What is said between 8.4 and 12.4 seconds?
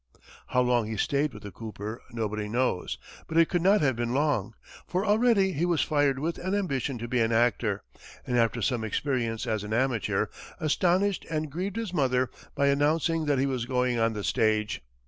some experience as an amateur, astonished and grieved his mother